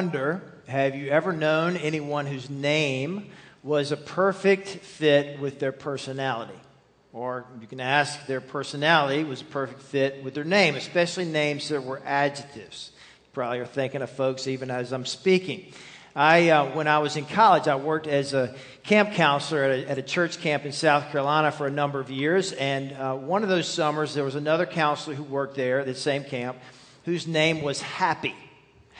[0.00, 3.30] wonder have you ever known anyone whose name
[3.62, 6.58] was a perfect fit with their personality?
[7.12, 11.68] Or you can ask their personality was a perfect fit with their name, especially names
[11.68, 12.92] that were adjectives.
[12.94, 15.70] You probably are thinking of folks even as I'm speaking.
[16.16, 19.90] I, uh, when I was in college, I worked as a camp counselor at a,
[19.90, 22.52] at a, church camp in South Carolina for a number of years.
[22.52, 25.94] And uh, one of those summers, there was another counselor who worked there at the
[25.94, 26.56] same camp
[27.04, 28.34] whose name was Happy.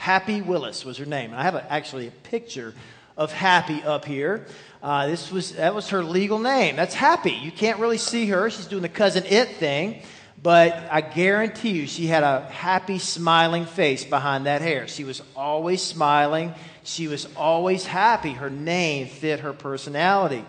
[0.01, 1.29] Happy Willis was her name.
[1.29, 2.73] And I have a, actually a picture
[3.15, 4.47] of Happy up here.
[4.81, 6.75] Uh, this was that was her legal name.
[6.75, 7.33] That's Happy.
[7.33, 8.49] You can't really see her.
[8.49, 10.01] She's doing the Cousin Itt thing,
[10.41, 14.87] but I guarantee you, she had a happy, smiling face behind that hair.
[14.87, 16.55] She was always smiling.
[16.83, 18.31] She was always happy.
[18.31, 20.43] Her name fit her personality.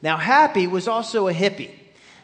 [0.00, 1.72] Now, Happy was also a hippie.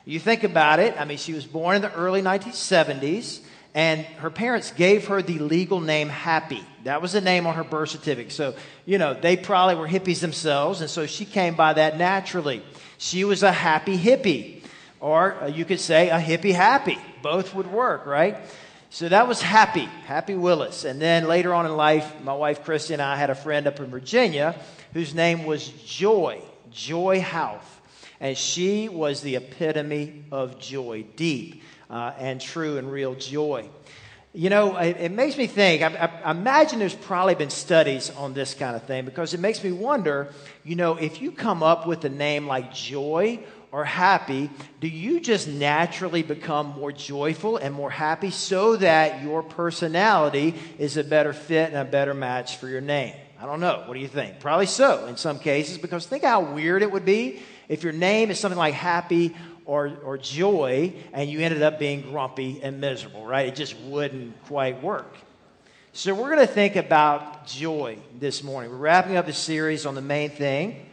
[0.07, 0.99] You think about it.
[0.99, 3.41] I mean, she was born in the early 1970s
[3.75, 6.65] and her parents gave her the legal name Happy.
[6.85, 8.33] That was the name on her birth certificate.
[8.33, 8.55] So,
[8.87, 12.63] you know, they probably were hippies themselves, and so she came by that naturally.
[12.99, 14.63] She was a happy hippie,
[14.99, 16.99] or uh, you could say a hippie happy.
[17.23, 18.37] Both would work, right?
[18.93, 20.85] So that was Happy, Happy Willis.
[20.85, 23.79] And then later on in life, my wife Christy and I had a friend up
[23.79, 24.57] in Virginia
[24.93, 27.80] whose name was Joy, Joy Houth.
[28.21, 33.69] And she was the epitome of joy, deep uh, and true and real joy.
[34.33, 38.33] You know, it, it makes me think, I, I, imagine there's probably been studies on
[38.33, 41.85] this kind of thing because it makes me wonder, you know, if you come up
[41.85, 43.41] with a name like joy
[43.73, 44.49] or happy,
[44.81, 50.97] do you just naturally become more joyful and more happy so that your personality is
[50.97, 53.15] a better fit and a better match for your name?
[53.41, 53.83] I don't know.
[53.87, 54.39] What do you think?
[54.39, 57.41] Probably so in some cases because think how weird it would be
[57.71, 62.03] if your name is something like happy or, or joy and you ended up being
[62.03, 63.47] grumpy and miserable, right?
[63.47, 65.15] It just wouldn't quite work.
[65.93, 68.71] So, we're going to think about joy this morning.
[68.71, 70.87] We're wrapping up the series on the main thing.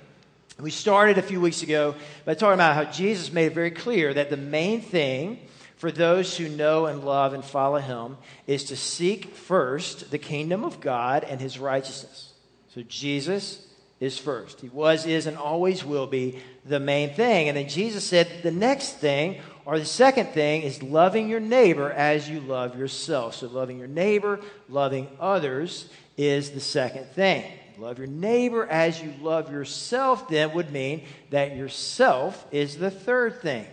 [0.59, 4.13] We started a few weeks ago by talking about how Jesus made it very clear
[4.13, 5.39] that the main thing
[5.77, 10.63] for those who know and love and follow him is to seek first the kingdom
[10.63, 12.33] of God and his righteousness.
[12.69, 13.66] So, Jesus
[13.99, 14.61] is first.
[14.61, 17.47] He was, is, and always will be the main thing.
[17.47, 21.91] And then Jesus said the next thing, or the second thing, is loving your neighbor
[21.91, 23.35] as you love yourself.
[23.35, 27.43] So, loving your neighbor, loving others is the second thing.
[27.79, 33.41] Love your neighbor as you love yourself, then, would mean that yourself is the third
[33.41, 33.65] thing.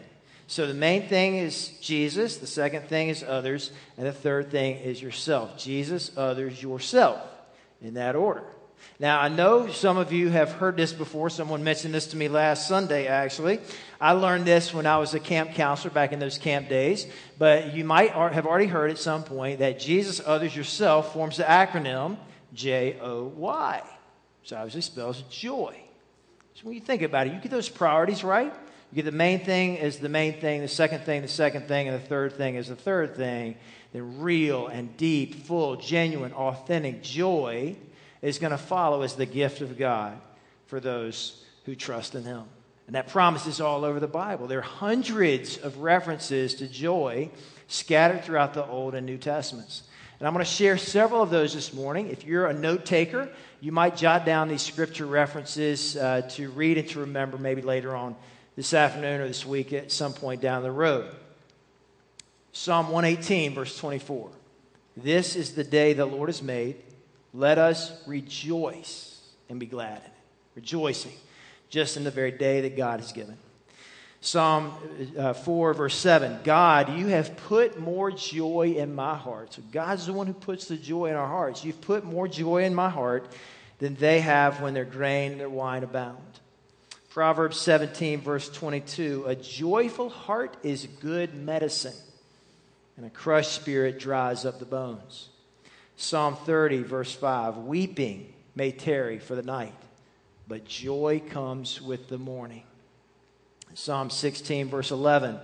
[0.46, 4.78] So, the main thing is Jesus, the second thing is others, and the third thing
[4.78, 5.58] is yourself.
[5.58, 7.20] Jesus, others, yourself,
[7.82, 8.44] in that order.
[9.00, 11.28] Now, I know some of you have heard this before.
[11.28, 13.58] Someone mentioned this to me last Sunday, actually.
[14.00, 17.06] I learned this when I was a camp counselor back in those camp days,
[17.36, 21.42] but you might have already heard at some point that Jesus, others, yourself forms the
[21.42, 22.16] acronym
[22.52, 23.82] J O Y.
[24.44, 25.76] So obviously spells joy.
[26.54, 28.54] So when you think about it, you get those priorities right.
[28.92, 31.88] You get the main thing is the main thing, the second thing, the second thing,
[31.88, 33.56] and the third thing is the third thing.
[33.92, 37.74] Then real and deep, full, genuine, authentic joy
[38.24, 40.18] is going to follow as the gift of God
[40.66, 42.44] for those who trust in Him.
[42.86, 44.46] And that promise is all over the Bible.
[44.46, 47.30] There are hundreds of references to joy
[47.68, 49.82] scattered throughout the Old and New Testaments.
[50.18, 52.08] And I'm going to share several of those this morning.
[52.08, 53.28] If you're a note taker,
[53.60, 57.94] you might jot down these scripture references uh, to read and to remember maybe later
[57.94, 58.16] on
[58.56, 61.14] this afternoon or this week at some point down the road.
[62.52, 64.30] Psalm 118, verse 24.
[64.96, 66.76] This is the day the Lord has made.
[67.34, 70.12] Let us rejoice and be glad in it.
[70.54, 71.12] Rejoicing
[71.68, 73.36] just in the very day that God has given.
[74.20, 74.72] Psalm
[75.18, 79.52] uh, 4, verse 7 God, you have put more joy in my heart.
[79.52, 81.64] So God's the one who puts the joy in our hearts.
[81.64, 83.30] You've put more joy in my heart
[83.80, 86.18] than they have when their grain and their wine abound.
[87.10, 91.94] Proverbs 17, verse 22 A joyful heart is good medicine,
[92.96, 95.28] and a crushed spirit dries up the bones.
[95.96, 99.74] Psalm 30, verse 5 Weeping may tarry for the night,
[100.48, 102.64] but joy comes with the morning.
[103.74, 105.38] Psalm 16, verse 11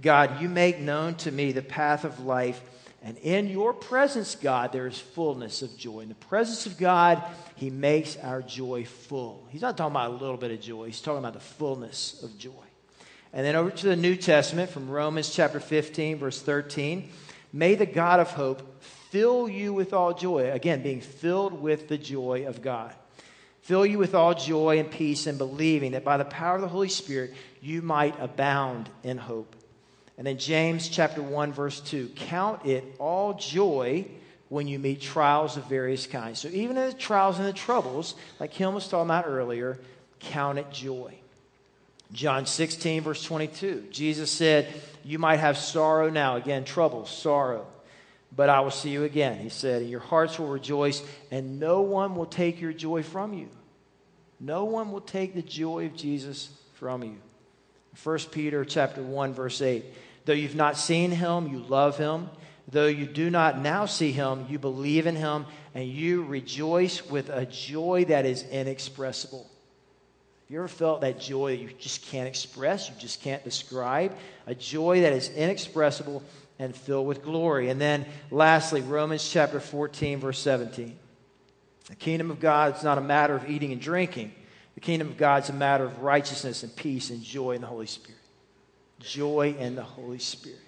[0.00, 2.60] God, you make known to me the path of life,
[3.02, 6.00] and in your presence, God, there is fullness of joy.
[6.00, 7.22] In the presence of God,
[7.56, 9.46] He makes our joy full.
[9.50, 12.38] He's not talking about a little bit of joy, He's talking about the fullness of
[12.38, 12.50] joy.
[13.34, 17.10] And then over to the New Testament from Romans chapter 15, verse 13.
[17.52, 18.62] May the God of hope
[19.12, 20.50] fill you with all joy.
[20.50, 22.94] Again, being filled with the joy of God.
[23.60, 26.68] Fill you with all joy and peace and believing that by the power of the
[26.68, 29.54] Holy Spirit you might abound in hope.
[30.16, 34.06] And then James chapter 1 verse 2, count it all joy
[34.48, 36.40] when you meet trials of various kinds.
[36.40, 39.78] So, even in the trials and the troubles, like Kim was talking about earlier,
[40.20, 41.14] count it joy.
[42.12, 44.68] John 16, verse 22, Jesus said,
[45.04, 46.36] You might have sorrow now.
[46.36, 47.66] Again, trouble, sorrow.
[48.34, 49.38] But I will see you again.
[49.38, 53.34] He said, And your hearts will rejoice, and no one will take your joy from
[53.34, 53.48] you.
[54.40, 57.16] No one will take the joy of Jesus from you.
[58.02, 59.84] 1 Peter chapter 1, verse 8.
[60.24, 62.30] Though you've not seen him, you love him.
[62.68, 67.28] Though you do not now see him, you believe in him, and you rejoice with
[67.28, 69.48] a joy that is inexpressible.
[70.48, 74.16] You ever felt that joy that you just can't express, you just can't describe?
[74.46, 76.22] A joy that is inexpressible
[76.62, 77.70] and filled with glory.
[77.70, 80.96] And then lastly, Romans chapter 14, verse 17.
[81.88, 84.32] The kingdom of God is not a matter of eating and drinking.
[84.74, 87.66] The kingdom of God is a matter of righteousness and peace and joy in the
[87.66, 88.20] Holy Spirit.
[89.00, 90.60] Joy in the Holy Spirit.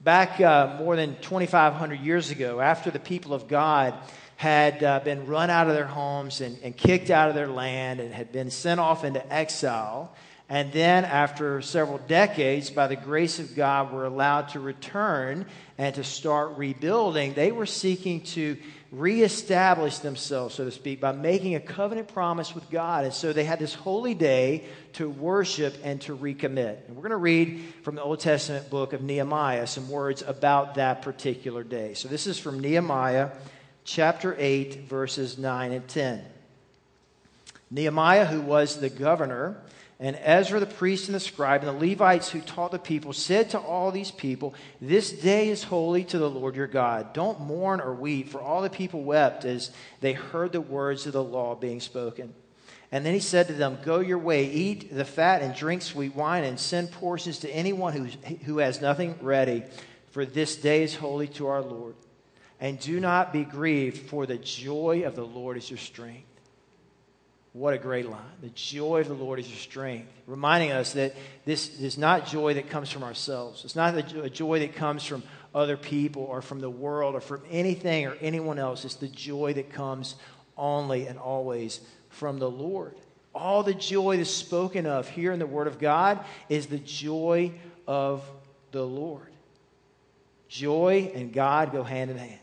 [0.00, 3.94] Back uh, more than 2,500 years ago, after the people of God
[4.36, 7.98] had uh, been run out of their homes and, and kicked out of their land
[7.98, 10.14] and had been sent off into exile,
[10.48, 15.44] and then, after several decades, by the grace of God, were allowed to return
[15.76, 17.34] and to start rebuilding.
[17.34, 18.56] They were seeking to
[18.92, 23.04] reestablish themselves, so to speak, by making a covenant promise with God.
[23.04, 26.78] And so they had this holy day to worship and to recommit.
[26.86, 30.76] And we're going to read from the Old Testament book of Nehemiah some words about
[30.76, 31.94] that particular day.
[31.94, 33.30] So this is from Nehemiah
[33.82, 36.24] chapter 8, verses 9 and 10.
[37.68, 39.60] Nehemiah, who was the governor,
[39.98, 43.50] and Ezra the priest and the scribe and the Levites who taught the people said
[43.50, 47.14] to all these people, This day is holy to the Lord your God.
[47.14, 49.70] Don't mourn or weep, for all the people wept as
[50.02, 52.34] they heard the words of the law being spoken.
[52.92, 56.14] And then he said to them, Go your way, eat the fat and drink sweet
[56.14, 58.04] wine, and send portions to anyone who,
[58.44, 59.64] who has nothing ready,
[60.10, 61.94] for this day is holy to our Lord.
[62.60, 66.35] And do not be grieved, for the joy of the Lord is your strength.
[67.56, 68.20] What a great line.
[68.42, 70.12] The joy of the Lord is your strength.
[70.26, 71.14] Reminding us that
[71.46, 73.64] this is not joy that comes from ourselves.
[73.64, 75.22] It's not a joy that comes from
[75.54, 78.84] other people or from the world or from anything or anyone else.
[78.84, 80.16] It's the joy that comes
[80.58, 81.80] only and always
[82.10, 82.94] from the Lord.
[83.34, 87.52] All the joy that's spoken of here in the Word of God is the joy
[87.86, 88.22] of
[88.70, 89.32] the Lord.
[90.48, 92.38] Joy and God go hand in hand.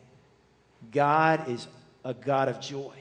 [0.92, 1.68] God is
[2.04, 2.94] a God of joy.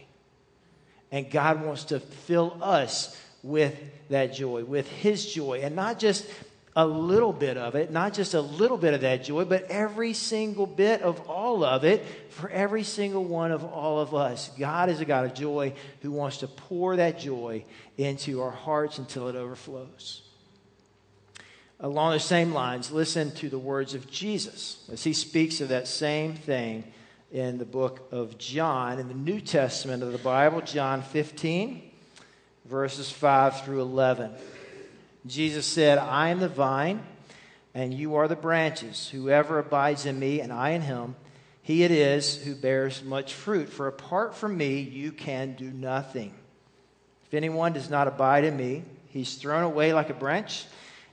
[1.13, 3.79] And God wants to fill us with
[4.09, 6.27] that joy, with His joy, and not just
[6.75, 10.15] a little bit of it, not just a little bit of that joy, but every
[10.15, 14.51] single bit of all of it for every single one of all of us.
[14.59, 17.65] God is a God of joy who wants to pour that joy
[17.99, 20.23] into our hearts until it overflows.
[21.79, 25.89] Along the same lines, listen to the words of Jesus as he speaks of that
[25.89, 26.85] same thing
[27.33, 31.83] in the book of John, in the New Testament of the Bible, John 15,
[32.67, 34.33] verses 5 through 11.
[35.27, 37.03] Jesus said, I am the vine,
[37.73, 39.09] and you are the branches.
[39.09, 41.17] Whoever abides in me, and I in him,
[41.63, 43.71] he it is who bears much fruit.
[43.71, 46.35] For apart from me, you can do nothing.
[47.27, 50.67] If anyone does not abide in me, he's thrown away like a branch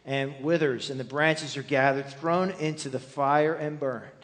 [0.05, 4.18] and withers, and the branches are gathered, thrown into the fire, and burned.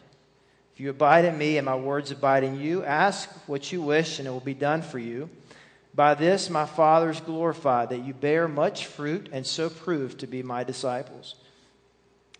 [0.76, 4.18] If you abide in me and my words abide in you, ask what you wish
[4.18, 5.30] and it will be done for you.
[5.94, 10.26] By this my Father is glorified, that you bear much fruit and so prove to
[10.26, 11.36] be my disciples.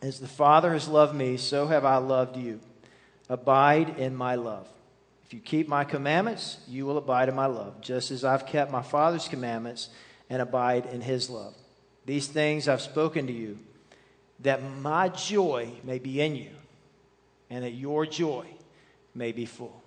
[0.02, 2.60] As the Father has loved me, so have I loved you.
[3.30, 4.68] Abide in my love.
[5.24, 8.70] If you keep my commandments, you will abide in my love, just as I've kept
[8.70, 9.88] my Father's commandments
[10.28, 11.54] and abide in his love.
[12.04, 13.58] These things I've spoken to you,
[14.40, 16.50] that my joy may be in you
[17.50, 18.46] and that your joy
[19.14, 19.82] may be full.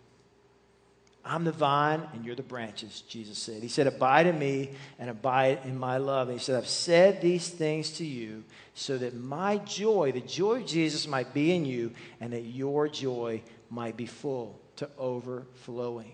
[1.24, 3.62] I'm the vine and you're the branches, Jesus said.
[3.62, 6.30] He said, Abide in me and abide in my love.
[6.30, 10.62] And he said, I've said these things to you so that my joy, the joy
[10.62, 16.14] of Jesus, might be in you and that your joy might be full to overflowing.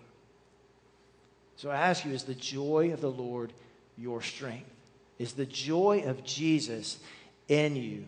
[1.58, 3.54] So I ask you, is the joy of the Lord
[3.98, 4.70] your strength?
[5.18, 7.00] Is the joy of Jesus
[7.48, 8.06] in you?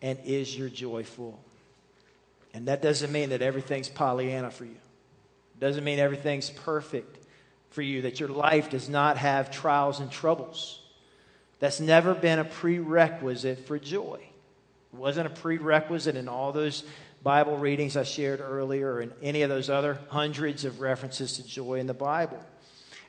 [0.00, 1.38] And is your joy full?
[2.54, 4.70] And that doesn't mean that everything's Pollyanna for you.
[4.70, 7.18] It doesn't mean everything's perfect
[7.70, 10.80] for you, that your life does not have trials and troubles.
[11.58, 14.20] That's never been a prerequisite for joy.
[14.92, 16.84] It wasn't a prerequisite in all those
[17.24, 21.42] Bible readings I shared earlier or in any of those other hundreds of references to
[21.44, 22.38] joy in the Bible.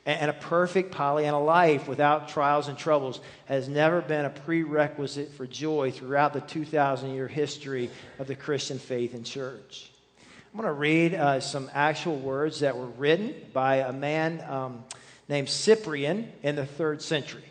[0.06, 5.48] And a perfect Pollyanna life without trials and troubles has never been a prerequisite for
[5.48, 9.90] joy throughout the 2,000 year history of the Christian faith and church.
[10.54, 14.84] I'm going to read uh, some actual words that were written by a man um,
[15.28, 17.42] named Cyprian in the third century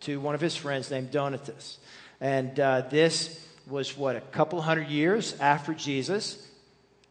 [0.00, 1.78] to one of his friends named Donatus.
[2.20, 6.46] And uh, this was what, a couple hundred years after Jesus,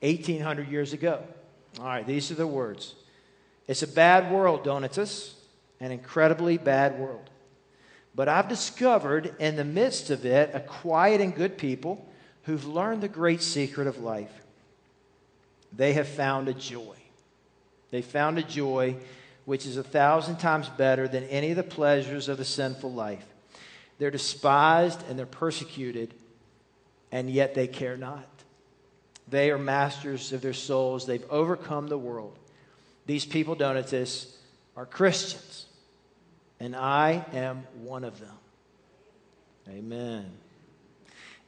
[0.01, 1.24] 1800 years ago.
[1.79, 2.93] All right, these are the words.
[3.68, 5.34] It's a bad world, Donatus,
[5.80, 7.30] an incredibly bad world.
[8.13, 12.06] But I've discovered in the midst of it a quiet and good people
[12.44, 14.32] who've learned the great secret of life
[15.74, 16.96] they have found a joy.
[17.91, 18.98] They found a joy
[19.46, 23.25] which is a thousand times better than any of the pleasures of the sinful life.
[23.98, 26.13] They're despised and they're persecuted,
[27.12, 28.27] and yet they care not.
[29.27, 31.06] They are masters of their souls.
[31.06, 32.38] They've overcome the world.
[33.12, 34.34] These people, Donatus,
[34.77, 35.65] are Christians,
[36.62, 38.38] and I am one of them.
[39.68, 40.32] Amen.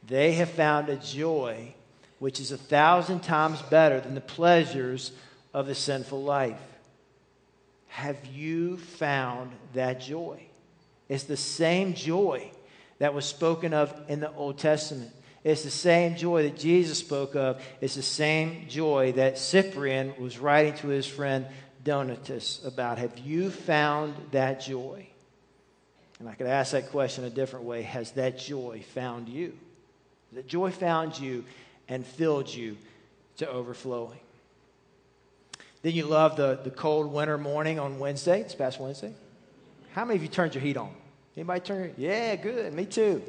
[0.06, 1.72] They have found a joy
[2.18, 5.12] which is a thousand times better than the pleasures
[5.54, 6.60] of the sinful life.
[7.86, 10.42] Have you found that joy?
[11.08, 12.50] It's the same joy
[12.98, 15.12] that was spoken of in the Old Testament.
[15.44, 17.62] It's the same joy that Jesus spoke of.
[17.82, 21.46] It's the same joy that Cyprian was writing to his friend
[21.84, 22.96] Donatus about.
[22.96, 25.06] Have you found that joy?
[26.18, 29.52] And I could ask that question a different way Has that joy found you?
[30.32, 31.44] That joy found you
[31.88, 32.78] and filled you
[33.36, 34.18] to overflowing.
[35.82, 38.40] Then you love the, the cold winter morning on Wednesday.
[38.40, 39.12] It's past Wednesday.
[39.92, 40.90] How many of you turned your heat on?
[41.36, 41.94] Anybody turn?
[41.98, 42.72] Yeah, good.
[42.72, 43.22] Me too.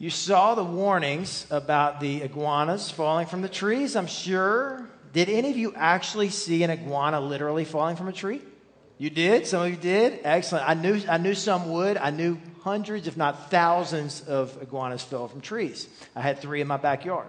[0.00, 4.88] You saw the warnings about the iguanas falling from the trees, I'm sure.
[5.12, 8.40] Did any of you actually see an iguana literally falling from a tree?
[8.96, 9.46] You did?
[9.46, 10.20] Some of you did?
[10.24, 10.66] Excellent.
[10.66, 11.98] I knew, I knew some would.
[11.98, 15.86] I knew hundreds, if not thousands, of iguanas fell from trees.
[16.16, 17.28] I had three in my backyard.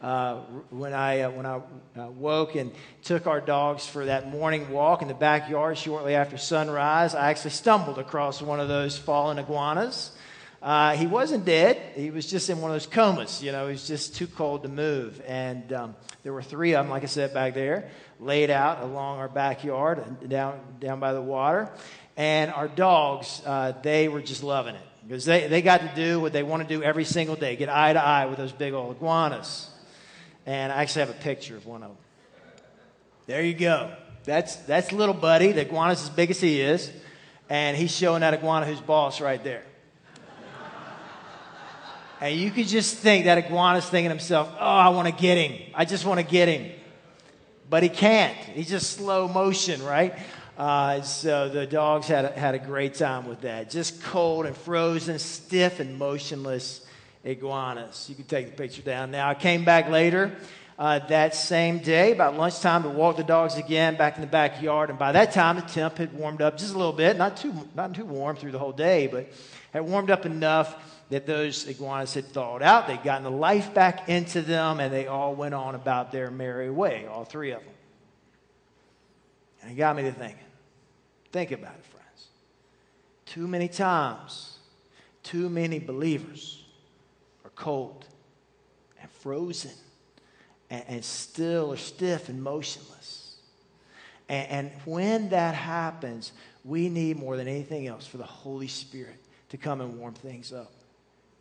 [0.00, 0.36] Uh,
[0.70, 1.56] when I, uh, when I
[1.98, 2.70] uh, woke and
[3.02, 7.50] took our dogs for that morning walk in the backyard shortly after sunrise, I actually
[7.50, 10.12] stumbled across one of those fallen iguanas.
[10.64, 11.76] Uh, he wasn't dead.
[11.94, 13.42] He was just in one of those comas.
[13.42, 15.20] You know, he was just too cold to move.
[15.26, 19.18] And um, there were three of them, like I said, back there, laid out along
[19.18, 21.70] our backyard down, down by the water.
[22.16, 26.18] And our dogs, uh, they were just loving it because they, they got to do
[26.18, 28.72] what they want to do every single day get eye to eye with those big
[28.72, 29.68] old iguanas.
[30.46, 31.98] And I actually have a picture of one of them.
[33.26, 33.92] There you go.
[34.24, 35.52] That's, that's little buddy.
[35.52, 36.90] The iguana's as big as he is.
[37.50, 39.62] And he's showing that iguana who's boss right there.
[42.20, 45.38] And you could just think that iguana's thinking to himself, oh, I want to get
[45.38, 45.72] him.
[45.74, 46.72] I just want to get him.
[47.68, 48.36] But he can't.
[48.36, 50.14] He's just slow motion, right?
[50.56, 53.70] Uh, so the dogs had a, had a great time with that.
[53.70, 56.86] Just cold and frozen, stiff and motionless
[57.24, 58.06] iguanas.
[58.08, 59.28] You can take the picture down now.
[59.28, 60.36] I came back later
[60.78, 64.90] uh, that same day, about lunchtime, to walk the dogs again back in the backyard.
[64.90, 67.52] And by that time, the temp had warmed up just a little bit, not too,
[67.74, 69.32] not too warm through the whole day, but
[69.72, 72.86] had warmed up enough that those iguanas had thawed out.
[72.86, 76.70] They'd gotten the life back into them, and they all went on about their merry
[76.70, 77.74] way, all three of them.
[79.62, 80.38] And it got me to thinking.
[81.32, 82.26] Think about it, friends.
[83.26, 84.58] Too many times,
[85.22, 86.64] too many believers
[87.44, 88.06] are cold
[89.00, 89.72] and frozen
[90.70, 93.36] and, and still or stiff and motionless.
[94.28, 96.32] And, and when that happens,
[96.64, 99.16] we need more than anything else for the Holy Spirit
[99.50, 100.72] to come and warm things up,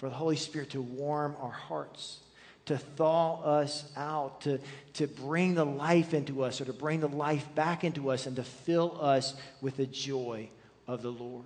[0.04, 2.20] for the Holy Spirit to warm our hearts
[2.66, 4.60] to thaw us out, to,
[4.96, 8.36] to bring the life into us, or to bring the life back into us, and
[8.36, 10.50] to fill us with the joy
[10.88, 11.46] of the Lord.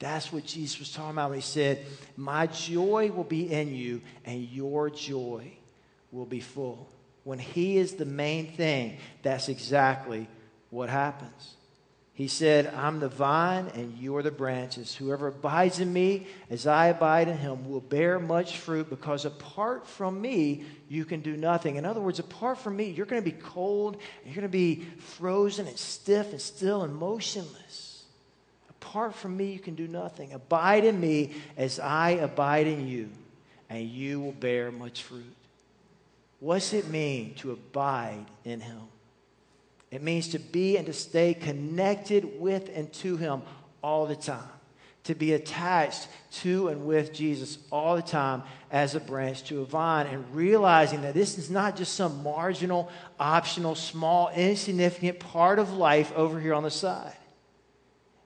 [0.00, 1.86] That's what Jesus was talking about when he said,
[2.16, 5.52] My joy will be in you, and your joy
[6.10, 6.88] will be full.
[7.22, 10.26] When he is the main thing, that's exactly
[10.70, 11.54] what happens.
[12.14, 14.94] He said, I'm the vine and you are the branches.
[14.94, 19.88] Whoever abides in me as I abide in him will bear much fruit because apart
[19.88, 21.74] from me, you can do nothing.
[21.74, 24.84] In other words, apart from me, you're going to be cold, you're going to be
[24.98, 28.04] frozen and stiff and still and motionless.
[28.70, 30.34] Apart from me, you can do nothing.
[30.34, 33.08] Abide in me as I abide in you,
[33.68, 35.34] and you will bear much fruit.
[36.38, 38.82] What's it mean to abide in him?
[39.94, 43.42] It means to be and to stay connected with and to Him
[43.82, 44.48] all the time.
[45.04, 46.08] To be attached
[46.40, 51.02] to and with Jesus all the time as a branch to a vine, and realizing
[51.02, 56.54] that this is not just some marginal, optional, small, insignificant part of life over here
[56.54, 57.16] on the side.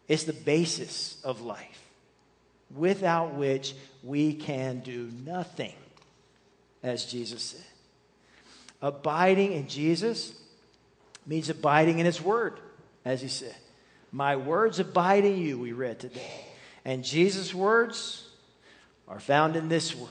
[0.07, 1.91] It's the basis of life,
[2.75, 5.75] without which we can do nothing,
[6.83, 7.67] as Jesus said.
[8.81, 10.33] Abiding in Jesus
[11.29, 12.59] means abiding in His Word,
[13.05, 13.55] as He said.
[14.11, 16.47] My words abide in you, we read today.
[16.85, 18.27] And Jesus' words
[19.07, 20.09] are found in this Word.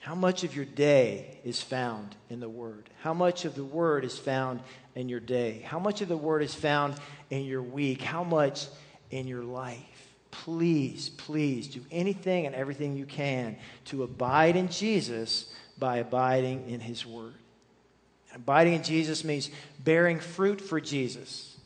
[0.00, 2.90] How much of your day is found in the Word?
[3.00, 4.60] How much of the Word is found
[4.94, 5.62] in your day?
[5.64, 6.94] How much of the Word is found
[7.30, 8.02] in your week?
[8.02, 8.66] How much
[9.10, 9.80] in your life?
[10.30, 16.80] Please, please do anything and everything you can to abide in Jesus by abiding in
[16.80, 17.34] His Word.
[18.36, 19.50] Abiding in Jesus means
[19.82, 21.56] bearing fruit for Jesus,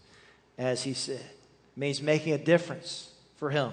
[0.56, 1.20] as He said.
[1.20, 3.72] It means making a difference for Him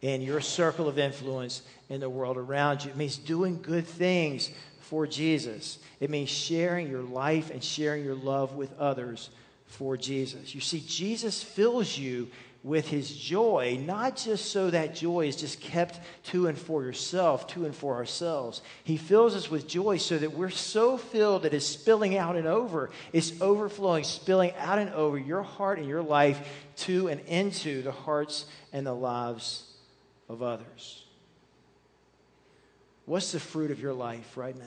[0.00, 2.90] in your circle of influence in the world around you.
[2.90, 5.78] It means doing good things for Jesus.
[6.00, 9.30] It means sharing your life and sharing your love with others
[9.66, 10.54] for Jesus.
[10.54, 12.28] You see, Jesus fills you
[12.64, 17.46] with his joy, not just so that joy is just kept to and for yourself,
[17.48, 18.62] to and for ourselves.
[18.84, 22.46] He fills us with joy so that we're so filled that it's spilling out and
[22.46, 22.90] over.
[23.12, 26.40] It's overflowing, spilling out and over your heart and your life
[26.78, 29.64] to and into the hearts and the lives
[30.28, 31.04] of others.
[33.06, 34.64] What's the fruit of your life right now?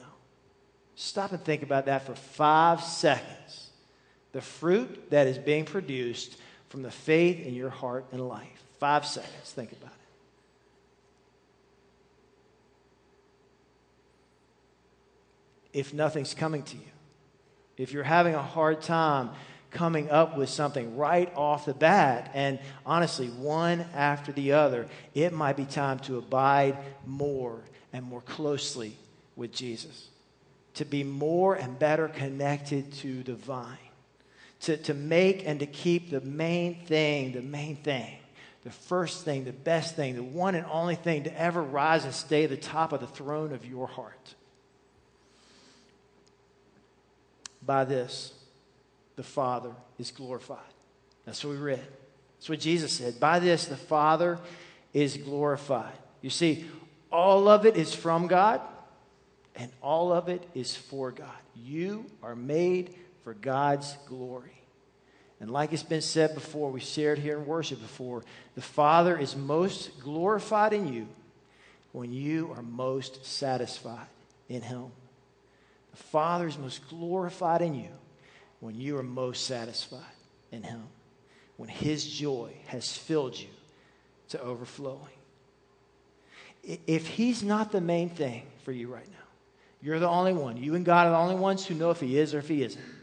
[0.96, 3.70] Stop and think about that for five seconds.
[4.34, 6.38] The fruit that is being produced
[6.70, 8.64] from the faith in your heart and life.
[8.80, 9.52] Five seconds.
[9.52, 9.92] Think about it.
[15.74, 16.84] If nothing's coming to you,
[17.78, 19.32] if you're having a hard time
[19.72, 25.34] coming up with something right off the bat, and honestly, one after the other, it
[25.34, 27.60] might be time to abide more
[27.92, 28.96] and more closely
[29.36, 30.08] with Jesus,
[30.76, 33.78] to be more and better connected to the vine
[34.62, 38.18] to, to make and to keep the main thing, the main thing,
[38.64, 42.14] the first thing, the best thing, the one and only thing to ever rise and
[42.14, 44.36] stay at the top of the throne of your heart.
[47.66, 48.34] By this,
[49.16, 50.60] the Father is glorified.
[51.26, 51.82] That's what we read.
[52.38, 53.20] That's what Jesus said.
[53.20, 54.40] By this, the Father
[54.94, 55.94] is glorified.
[56.22, 56.66] You see,
[57.12, 58.62] all of it is from God,
[59.56, 61.30] and all of it is for God.
[61.56, 62.94] You are made
[63.26, 64.54] for God's glory.
[65.42, 69.36] And like it's been said before, we shared here in worship before, the Father is
[69.36, 71.08] most glorified in you
[71.92, 74.06] when you are most satisfied
[74.48, 74.86] in Him.
[75.92, 77.90] The Father is most glorified in you
[78.60, 80.00] when you are most satisfied
[80.52, 80.84] in Him,
[81.58, 83.50] when His joy has filled you
[84.30, 85.00] to overflowing.
[86.64, 89.18] If He's not the main thing for you right now,
[89.82, 90.58] you're the only one.
[90.58, 92.62] You and God are the only ones who know if He is or if He
[92.64, 92.95] isn't.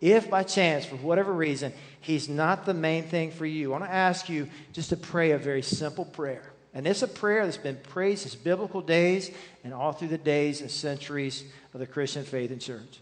[0.00, 3.84] If by chance, for whatever reason, he's not the main thing for you, I want
[3.84, 6.50] to ask you just to pray a very simple prayer.
[6.72, 9.30] And it's a prayer that's been prayed since biblical days
[9.64, 13.00] and all through the days and centuries of the Christian faith and church.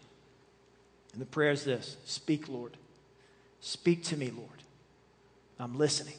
[1.12, 2.76] And the prayer is this Speak, Lord.
[3.60, 4.48] Speak to me, Lord.
[5.58, 6.14] I'm listening.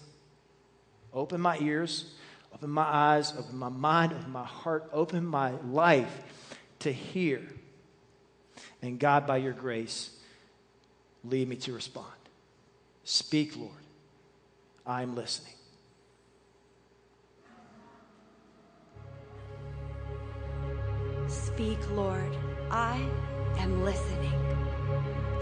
[1.13, 2.13] Open my ears,
[2.54, 6.22] open my eyes, open my mind, open my heart, open my life
[6.80, 7.42] to hear.
[8.82, 10.12] And God, by your grace,
[11.23, 12.08] lead me to respond.
[13.03, 13.71] Speak, Lord.
[14.86, 15.53] I'm listening.
[21.27, 22.36] Speak, Lord.
[22.71, 23.03] I
[23.58, 24.48] am listening.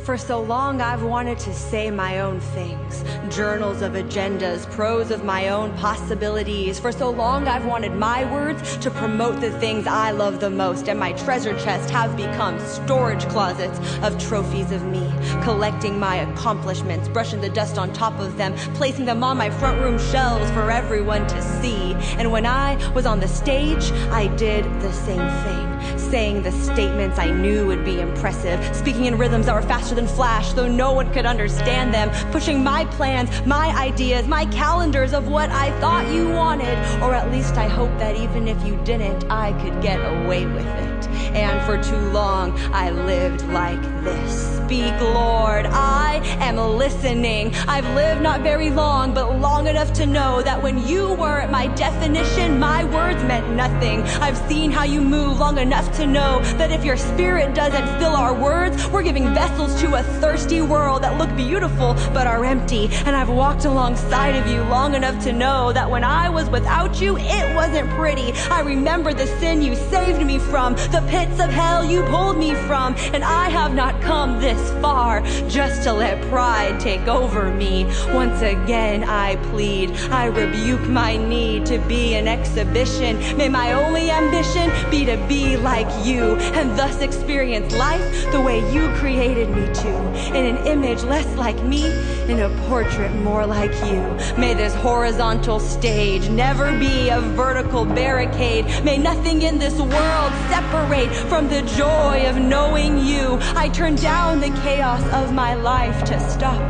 [0.08, 5.26] For so long, I've wanted to say my own things journals of agendas, prose of
[5.26, 6.80] my own possibilities.
[6.80, 10.88] For so long, I've wanted my words to promote the things I love the most,
[10.88, 15.12] and my treasure chest have become storage closets of trophies of me,
[15.44, 19.82] collecting my accomplishments, brushing the dust on top of them, placing them on my front
[19.82, 21.96] room shelves for everyone to see.
[22.18, 27.20] And when I was on the stage, I did the same thing saying the statements
[27.20, 30.92] I knew would be impressive, speaking in rhythms that were faster than flash, though no
[30.92, 36.08] one could understand them, pushing my plans, my ideas, my calendars of what I thought
[36.14, 40.00] you wanted, or at least I hope that even if you didn't, I could get
[40.00, 41.08] away with it.
[41.36, 44.58] And for too long, I lived like this.
[44.66, 47.54] Speak, Lord, I am listening.
[47.68, 51.52] I've lived not very long, but long enough to know that when you were at
[51.52, 54.02] my definition, my words meant nothing.
[54.22, 58.16] I've seen how you move long enough to know that if your spirit doesn't fill
[58.16, 62.90] our words, we're giving vessels to a thirsty world that look beautiful but are empty.
[63.06, 67.00] And I've walked alongside of you long enough to know that when I was without
[67.00, 68.34] you, it wasn't pretty.
[68.50, 72.54] I remember the sin you saved me from, the pits of hell you pulled me
[72.68, 77.86] from, and I have not come this far just to let pride take over me.
[78.14, 83.18] Once again, I plead, I rebuke my need to be an exhibition.
[83.38, 88.60] May my only ambition be to be like you and thus experience life the way
[88.74, 90.08] you created me to.
[90.38, 91.86] In an image less like me,
[92.28, 94.02] in a portrait more like you.
[94.38, 98.66] May this horizontal stage never be a vertical barricade.
[98.84, 103.38] May nothing in this world separate from the joy of knowing you.
[103.56, 106.62] I turn down the chaos of my life to stop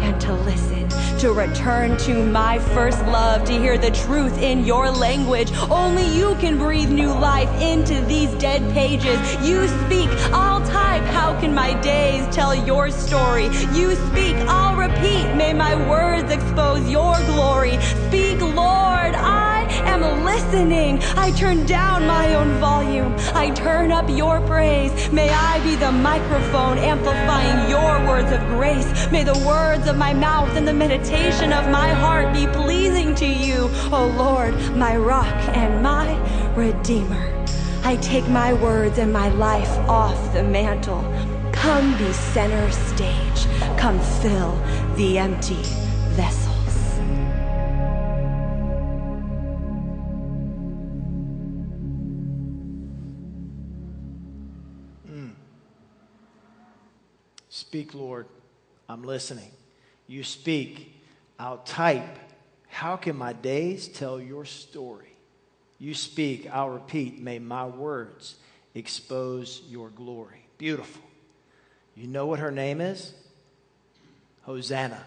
[0.00, 0.70] and to listen
[1.20, 5.52] to return to my first love, to hear the truth in your language.
[5.70, 9.20] Only you can breathe new life into these dead pages.
[9.46, 11.02] You speak, I'll type.
[11.12, 13.44] How can my days tell your story?
[13.74, 15.34] You speak, I'll repeat.
[15.34, 17.78] May my words expose your glory.
[18.08, 20.98] Speak, Lord, I am listening.
[21.16, 23.14] I turn down my own volume.
[23.34, 24.92] I turn up your praise.
[25.12, 29.10] May I be the microphone amplifying your words of grace.
[29.10, 33.26] May the words of my mouth and the meditation of my heart be pleasing to
[33.26, 36.08] you, O Lord, my rock and my
[36.54, 37.26] redeemer.
[37.82, 41.02] I take my words and my life off the mantle.
[41.52, 43.46] Come be center stage.
[43.76, 44.54] Come fill
[44.96, 45.89] the empty
[57.70, 58.26] Speak, Lord.
[58.88, 59.52] I'm listening.
[60.08, 60.92] You speak.
[61.38, 62.18] I'll type.
[62.66, 65.14] How can my days tell your story?
[65.78, 66.50] You speak.
[66.52, 67.22] I'll repeat.
[67.22, 68.34] May my words
[68.74, 70.44] expose your glory.
[70.58, 71.04] Beautiful.
[71.94, 73.14] You know what her name is?
[74.42, 75.04] Hosanna.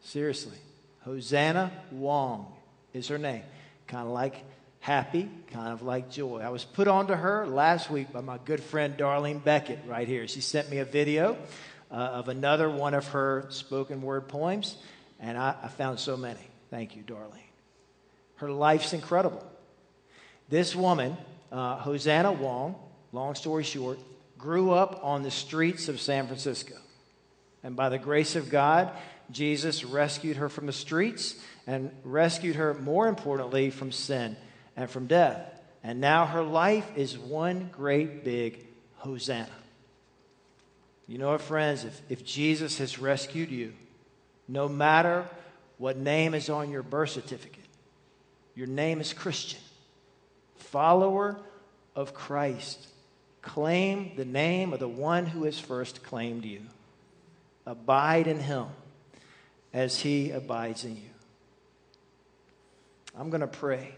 [0.00, 0.56] Seriously.
[1.00, 2.50] Hosanna Wong
[2.94, 3.42] is her name.
[3.86, 4.36] Kind of like
[4.86, 6.38] happy, kind of like joy.
[6.38, 10.28] I was put onto her last week by my good friend Darlene Beckett right here.
[10.28, 11.36] She sent me a video
[11.90, 14.76] uh, of another one of her spoken word poems,
[15.18, 16.38] and I, I found so many.
[16.70, 17.50] Thank you, Darlene.
[18.36, 19.44] Her life's incredible.
[20.48, 21.16] This woman,
[21.50, 22.76] uh, Hosanna Wong,
[23.10, 23.98] long story short,
[24.38, 26.76] grew up on the streets of San Francisco.
[27.64, 28.92] And by the grace of God,
[29.32, 31.34] Jesus rescued her from the streets
[31.66, 34.36] and rescued her, more importantly, from sin
[34.76, 35.52] and from death.
[35.82, 39.48] And now her life is one great big Hosanna.
[41.06, 41.84] You know what, friends?
[41.84, 43.72] If, if Jesus has rescued you,
[44.48, 45.24] no matter
[45.78, 47.64] what name is on your birth certificate,
[48.54, 49.60] your name is Christian,
[50.56, 51.36] follower
[51.94, 52.88] of Christ.
[53.42, 56.62] Claim the name of the one who has first claimed you.
[57.64, 58.66] Abide in him
[59.72, 61.10] as he abides in you.
[63.16, 63.94] I'm going to pray.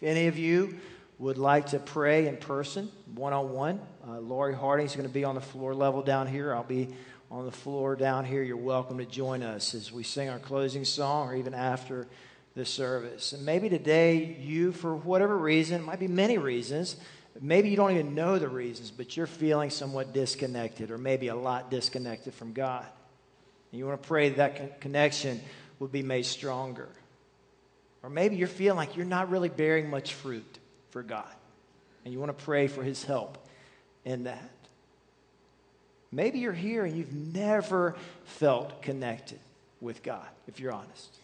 [0.00, 0.78] If any of you
[1.18, 5.34] would like to pray in person, one on one, Lori is going to be on
[5.34, 6.54] the floor level down here.
[6.54, 6.88] I'll be
[7.30, 8.42] on the floor down here.
[8.42, 12.06] You're welcome to join us as we sing our closing song or even after
[12.54, 13.34] the service.
[13.34, 16.96] And maybe today, you, for whatever reason, might be many reasons,
[17.38, 21.36] maybe you don't even know the reasons, but you're feeling somewhat disconnected or maybe a
[21.36, 22.86] lot disconnected from God.
[23.70, 25.42] And you want to pray that, that connection
[25.78, 26.88] would be made stronger.
[28.02, 30.58] Or maybe you're feeling like you're not really bearing much fruit
[30.90, 31.28] for God,
[32.04, 33.38] and you want to pray for His help
[34.04, 34.50] in that.
[36.12, 39.38] Maybe you're here and you've never felt connected
[39.80, 41.16] with God, if you're honest.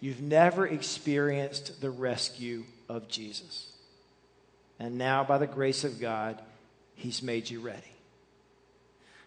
[0.00, 3.72] You've never experienced the rescue of Jesus.
[4.78, 6.40] And now, by the grace of God,
[6.94, 7.82] He's made you ready.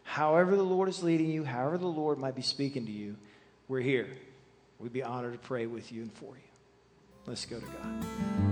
[0.03, 3.15] However, the Lord is leading you, however, the Lord might be speaking to you,
[3.67, 4.07] we're here.
[4.79, 6.50] We'd be honored to pray with you and for you.
[7.27, 8.50] Let's go to God.